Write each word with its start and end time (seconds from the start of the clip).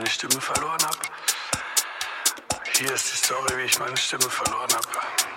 meine 0.00 0.10
Stimme 0.10 0.40
verloren 0.40 0.82
habe. 0.82 0.98
Hier 2.78 2.90
ist 2.90 3.12
die 3.12 3.16
Story, 3.18 3.58
wie 3.58 3.64
ich 3.64 3.78
meine 3.78 3.98
Stimme 3.98 4.30
verloren 4.30 4.70
habe. 4.72 5.29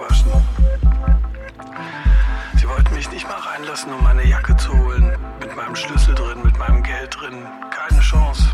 Abgewaschen. 0.00 0.32
Sie 2.56 2.68
wollten 2.68 2.94
mich 2.94 3.10
nicht 3.10 3.28
mal 3.28 3.38
reinlassen, 3.38 3.92
um 3.92 4.02
meine 4.02 4.24
Jacke 4.24 4.56
zu 4.56 4.72
holen. 4.72 5.16
Mit 5.40 5.54
meinem 5.56 5.76
Schlüssel 5.76 6.14
drin, 6.14 6.42
mit 6.42 6.58
meinem 6.58 6.82
Geld 6.82 7.16
drin. 7.18 7.46
Keine 7.70 8.00
Chance. 8.00 8.44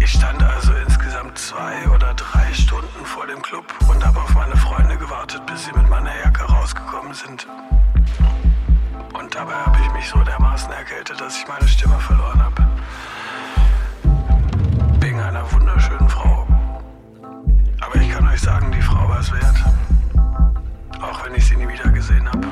Ich 0.00 0.12
stand 0.12 0.42
also 0.42 0.72
insgesamt 0.86 1.38
zwei 1.38 1.88
oder 1.88 2.14
drei 2.14 2.52
Stunden 2.52 3.04
vor 3.04 3.26
dem 3.26 3.42
Club 3.42 3.64
und 3.88 4.04
habe 4.04 4.20
auf 4.20 4.34
meine 4.34 4.56
Freunde 4.56 4.96
gewartet, 4.96 5.44
bis 5.46 5.64
sie 5.64 5.72
mit 5.72 5.88
meiner 5.88 6.16
Jacke 6.18 6.44
rausgekommen 6.44 7.14
sind. 7.14 7.46
Und 9.12 9.34
dabei 9.34 9.54
habe 9.54 9.78
ich 9.82 9.92
mich 9.92 10.08
so 10.08 10.18
dermaßen 10.18 10.72
erkältet, 10.72 11.20
dass 11.20 11.36
ich 11.38 11.46
meine 11.46 11.68
Stimme 11.68 11.98
verloren 12.00 12.42
habe. 12.42 12.68
Wegen 15.00 15.20
einer 15.20 15.50
wunderschönen 15.52 16.08
Frau. 16.08 16.49
Aber 17.90 18.00
ich 18.00 18.08
kann 18.08 18.28
euch 18.28 18.40
sagen, 18.40 18.70
die 18.70 18.80
Frau 18.80 19.08
war 19.08 19.18
es 19.18 19.32
wert. 19.32 19.56
Auch 21.00 21.24
wenn 21.24 21.34
ich 21.34 21.44
sie 21.44 21.56
nie 21.56 21.66
wieder 21.66 21.90
gesehen 21.90 22.28
habe. 22.28 22.46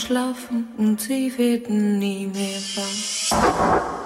eingeschlafen 0.00 0.68
und 0.78 1.00
sie 1.00 1.36
werden 1.36 1.98
nie 1.98 2.26
mehr 2.26 2.60
wach. 2.76 3.99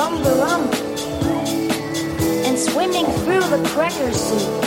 From 0.00 0.22
the 0.22 0.30
rump 0.36 0.74
and 2.46 2.58
swimming 2.58 3.04
through 3.22 3.46
the 3.54 3.62
cracker 3.68 4.12
soup. 4.14 4.64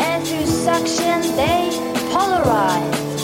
And 0.00 0.26
through 0.26 0.46
suction, 0.46 1.20
they 1.36 1.68
polarize 2.10 3.20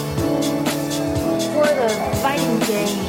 for 1.55 1.67
the 1.81 1.89
fighting 2.21 2.59
game 2.69 3.06